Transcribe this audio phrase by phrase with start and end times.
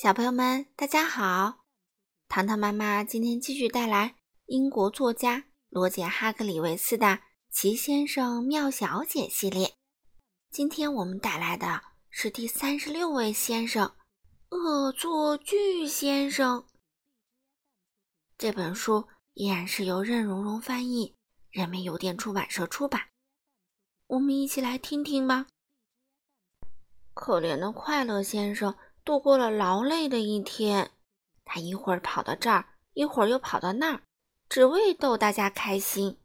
[0.00, 1.64] 小朋友们，大家好！
[2.28, 4.14] 糖糖妈妈今天继续带来
[4.46, 7.06] 英国作家罗杰·哈克里维斯的
[7.50, 9.74] 《奇先生妙小姐》系列。
[10.52, 13.92] 今天我们带来的是第三十六位先生——
[14.50, 16.64] 恶作剧先生。
[18.38, 21.16] 这本书依然是由任溶溶翻译，
[21.50, 23.08] 人民邮电出版社出版。
[24.06, 25.48] 我们一起来听听吧。
[27.14, 28.76] 可怜的快乐先生。
[29.08, 30.90] 度过了劳累的一天，
[31.46, 34.02] 他一会儿跑到这儿，一会儿又跑到那儿，
[34.50, 36.18] 只为逗大家开心。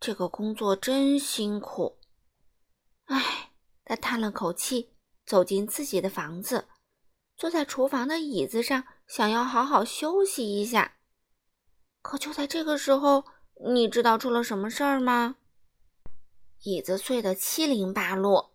[0.00, 1.98] 这个工作真辛苦。
[3.04, 3.50] 唉，
[3.84, 4.94] 他叹了口气，
[5.26, 6.68] 走进自己的房子，
[7.36, 10.96] 坐在厨房的椅子上，想要好好休息一下。
[12.00, 13.26] 可就在这个时候，
[13.68, 15.36] 你知道出了什么事儿吗？
[16.62, 18.53] 椅子碎得七零八落。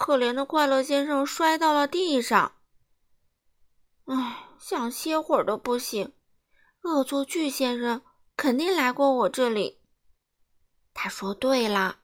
[0.00, 2.52] 可怜的快乐先生摔到了地上。
[4.06, 6.14] 唉，想歇会儿都不行。
[6.80, 8.00] 恶作剧先生
[8.34, 9.82] 肯定来过我这里。
[10.94, 11.98] 他说：“对了，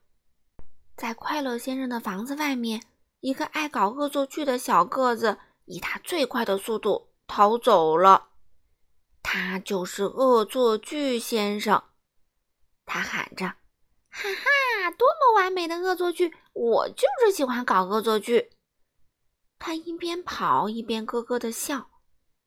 [0.94, 2.82] 在快乐先生的房子外面，
[3.20, 8.28] 一个爱搞恶作剧的小个子以他最快的速度逃走了。
[9.22, 11.82] 他就是恶作剧先生。”
[12.84, 13.46] 他喊着
[14.12, 14.55] ：“哈哈，
[14.90, 18.50] 多么完美的恶作剧！”我就是喜欢搞恶作剧。
[19.58, 21.90] 他一边跑一边咯咯的笑，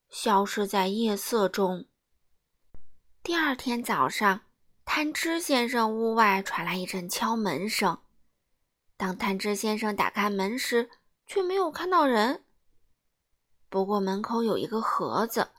[0.09, 1.85] 消失在夜色中。
[3.21, 4.41] 第二天早上，
[4.85, 7.99] 贪吃先生屋外传来一阵敲门声。
[8.97, 10.89] 当贪吃先生打开门时，
[11.25, 12.43] 却没有看到人。
[13.69, 15.49] 不过门口有一个盒子，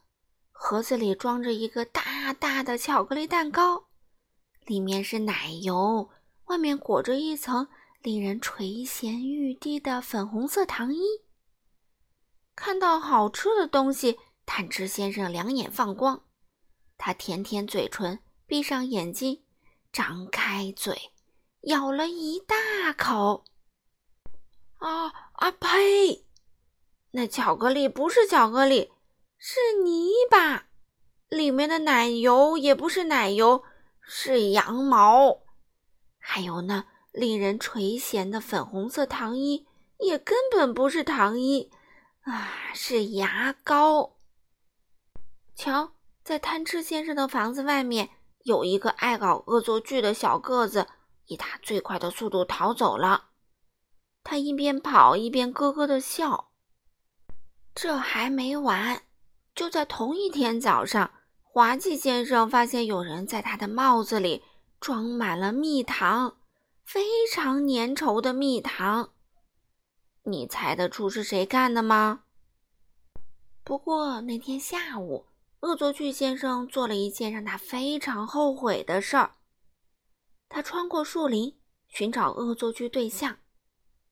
[0.51, 3.85] 盒子里装着一个大大的巧克力蛋糕，
[4.67, 6.11] 里面是奶油，
[6.51, 7.67] 外面裹着一层。
[8.03, 11.03] 令人垂涎欲滴的粉红色糖衣。
[12.57, 16.25] 看到好吃的东西，贪吃先生两眼放光。
[16.97, 19.45] 他舔舔嘴唇，闭上眼睛，
[19.93, 21.13] 张开嘴，
[21.65, 23.45] 咬了一大口。
[24.79, 26.25] 啊啊呸！
[27.11, 28.91] 那巧克力不是巧克力，
[29.37, 30.69] 是泥巴。
[31.29, 33.63] 里面的奶油也不是奶油，
[34.01, 35.43] 是羊毛。
[36.21, 36.85] 还有那。
[37.13, 39.67] 令人垂涎的粉红色糖衣
[39.99, 41.69] 也根本不是糖衣，
[42.21, 44.17] 啊，是牙膏。
[45.57, 48.11] 瞧，在贪吃先生的房子外面，
[48.45, 50.87] 有一个爱搞恶作剧的小个子，
[51.27, 53.31] 以他最快的速度逃走了。
[54.23, 56.53] 他一边跑一边咯咯的笑。
[57.75, 59.03] 这还没完，
[59.53, 61.11] 就在同一天早上，
[61.43, 64.45] 滑稽先生发现有人在他的帽子里
[64.81, 66.39] 装满了蜜糖。
[66.85, 69.13] 非常粘稠的蜜糖，
[70.25, 72.25] 你猜得出是谁干的吗？
[73.63, 75.27] 不过那天下午，
[75.61, 79.37] 恶作剧先生做了一件让他非常后悔的事儿。
[80.49, 83.39] 他穿过树林寻找恶作剧对象，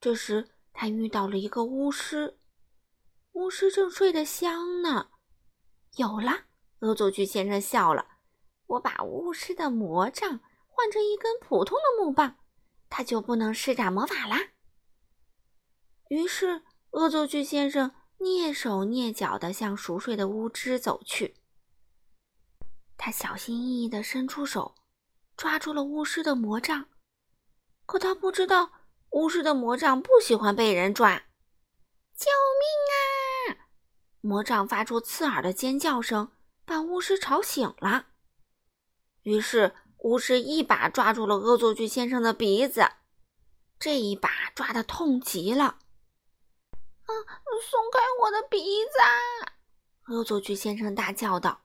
[0.01, 2.39] 这时他遇到了一个巫师。
[3.33, 5.09] 巫师正睡得香呢。
[5.97, 6.45] 有了，
[6.79, 8.07] 恶作剧先生笑了。
[8.67, 10.39] 我把巫师的魔杖
[10.79, 12.37] 换成一根普通的木棒。
[12.89, 14.51] 他就不能施展魔法啦。
[16.09, 16.63] 于是，
[16.93, 21.35] 恶作剧先生蹑手蹑脚地向熟睡的巫师走去。
[22.97, 24.77] 他小心翼翼地伸出手，
[25.37, 26.89] 抓住了巫师的魔杖。
[27.85, 28.71] 可他不知道，
[29.11, 31.19] 巫师的魔杖不喜欢被人抓。
[32.15, 32.27] 救
[33.51, 33.69] 命啊！
[34.21, 36.31] 魔杖发出刺耳的尖叫声，
[36.65, 38.07] 把巫师吵醒了。
[39.25, 39.75] 于是。
[39.99, 42.89] 巫师一把抓住了恶作剧先生的鼻子，
[43.79, 45.65] 这一把抓的痛极了。
[45.65, 47.13] 啊！
[47.61, 50.13] 松开我的鼻子！
[50.13, 51.63] 恶作剧先生大叫道。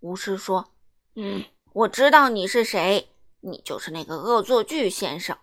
[0.00, 0.72] 巫师说
[1.14, 3.10] ：“嗯，我知道你是谁，
[3.40, 5.38] 你就是那个恶作剧先生。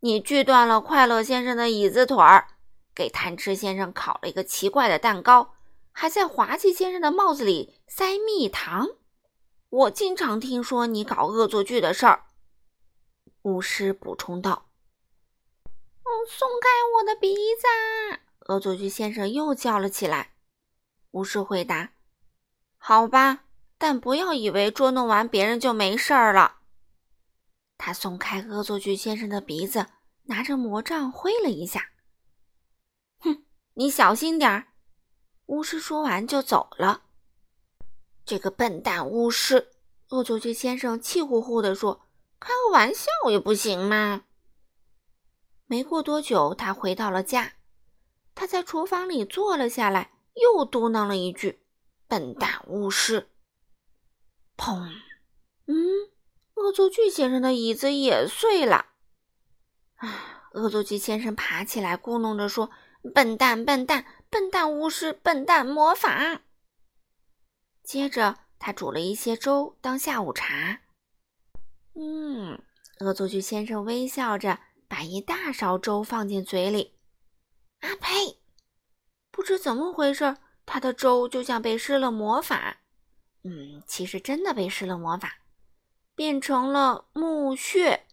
[0.00, 2.48] 你锯断了快乐先生的椅子腿儿，
[2.94, 5.54] 给贪吃先生烤了一个奇怪的蛋糕，
[5.92, 8.88] 还在滑稽先生的帽子里塞蜜糖。”
[9.72, 12.26] 我经常听说你搞恶作剧的事儿，
[13.40, 14.68] 巫师补充道。
[15.64, 18.20] “嗯，松开我的鼻子！”
[18.52, 20.34] 恶作剧先生又叫了起来。
[21.12, 21.94] 巫师回答
[22.76, 23.44] ：“好吧，
[23.78, 26.58] 但不要以为捉弄完别人就没事儿了。”
[27.78, 29.86] 他松开恶作剧先生的鼻子，
[30.24, 31.92] 拿着魔杖挥了一下。
[33.20, 34.68] “哼，你小心点儿！”
[35.46, 37.04] 巫师说完就走了。
[38.24, 39.72] 这个笨蛋巫师，
[40.10, 42.02] 恶作剧先生气呼呼地说
[42.38, 44.24] ：“开个玩笑也不行吗？”
[45.66, 47.54] 没过多久，他回到了家。
[48.34, 51.62] 他在厨房里坐了下来，又嘟囔了一句
[52.06, 53.28] ：“笨蛋巫师！”
[54.56, 54.90] 砰！
[55.66, 55.74] 嗯，
[56.54, 58.86] 恶作剧先生的椅子也碎了。
[59.96, 60.50] 啊！
[60.52, 62.70] 恶作剧先生爬起来，咕哝着说
[63.14, 66.42] ：“笨蛋，笨蛋，笨蛋巫师，笨蛋魔法。”
[67.82, 70.80] 接着，他煮了一些粥当下午茶。
[71.94, 72.62] 嗯，
[73.00, 76.94] 恶作剧先生微笑着把一大勺粥放进嘴里。
[77.80, 78.40] 啊呸！
[79.30, 82.78] 不知怎么回事，他的粥就像被施了魔法。
[83.42, 85.38] 嗯，其实真的被施了魔法。
[86.14, 88.06] 变成了墓穴。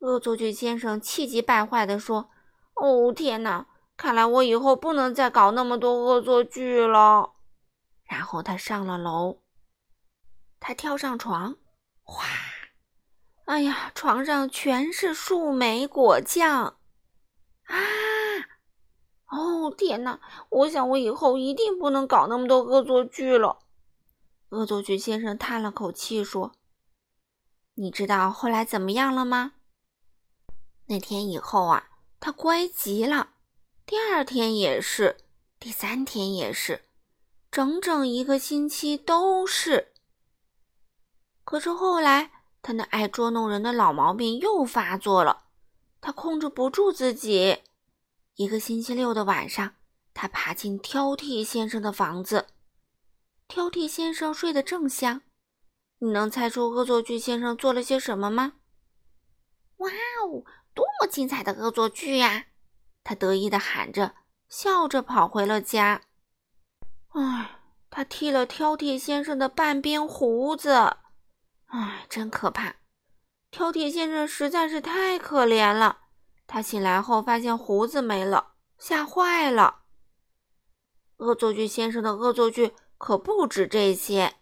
[0.00, 2.30] 恶作剧先生气急败坏地说
[2.74, 3.66] ：“哦，天哪！
[3.96, 7.32] 看来我以后不能再搞那么多恶作剧了。”
[8.10, 9.38] 然后他上了楼，
[10.58, 11.56] 他跳上床，
[12.02, 12.24] 哗！
[13.44, 16.76] 哎呀，床上全是树莓果酱！
[17.66, 17.76] 啊！
[19.26, 20.18] 哦，天哪！
[20.48, 23.60] 我想我以后一定不能搞那么多恶作剧了。
[24.48, 26.56] 恶作剧先生叹了口气说。
[27.74, 29.52] 你知道后来怎么样了吗？
[30.86, 33.34] 那天以后啊，他乖极了。
[33.86, 35.16] 第二天也是，
[35.60, 36.84] 第三天也是，
[37.50, 39.92] 整整一个星期都是。
[41.44, 42.30] 可是后来，
[42.62, 45.46] 他那爱捉弄人的老毛病又发作了，
[46.00, 47.62] 他控制不住自己。
[48.36, 49.74] 一个星期六的晚上，
[50.14, 52.46] 他爬进挑剔先生的房子，
[53.48, 55.22] 挑剔先生睡得正香。
[55.98, 58.52] 你能猜出恶作剧先生做了些什么吗？
[59.78, 62.46] 哇哦，多么精彩的恶作剧呀！
[63.02, 64.14] 他得意地喊着，
[64.48, 66.02] 笑着跑回了家。
[67.10, 67.60] 唉，
[67.90, 70.96] 他剃了挑剔先生的半边胡子。
[71.66, 72.76] 唉，真可怕！
[73.50, 75.98] 挑剔先生实在是太可怜了。
[76.46, 79.82] 他醒来后发现胡子没了，吓坏了。
[81.18, 84.34] 恶作剧先生的恶作剧可不止这些，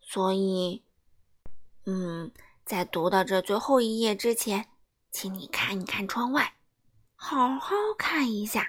[0.00, 0.84] 所以。
[1.86, 2.30] 嗯，
[2.64, 4.68] 在读到这最后一页之前，
[5.10, 6.54] 请你看一看窗外，
[7.16, 8.68] 好好看一下，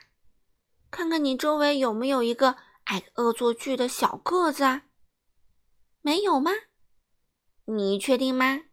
[0.89, 2.55] 看看你周围有没有一个
[2.85, 4.83] 爱恶作剧的小个子啊？
[6.01, 6.51] 没有吗？
[7.65, 8.63] 你确定吗？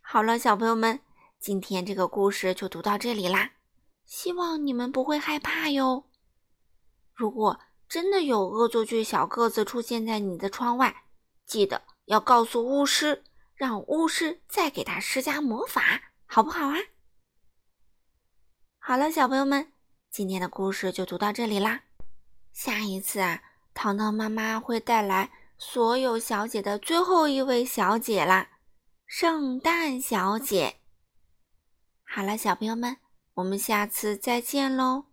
[0.00, 1.00] 好了，小朋友们，
[1.38, 3.52] 今天这个故事就读到这里啦，
[4.04, 6.08] 希望你们不会害怕哟。
[7.12, 11.04] 如果真的有恶作剧小个子出现在你的窗外，
[11.44, 11.82] 记得。
[12.06, 13.24] 要告诉巫师，
[13.54, 16.76] 让巫师再给他施加魔法，好不好啊？
[18.78, 19.72] 好了，小朋友们，
[20.14, 21.82] 今天的故事就读到这里啦。
[22.52, 23.42] 下一次啊，
[23.74, 28.50] 糖糖妈妈会带来所有小姐的最后一位小姐啦——
[29.08, 30.76] 圣诞小姐。
[32.04, 32.98] 好了，小朋友们，
[33.34, 35.06] 我们下次再见喽。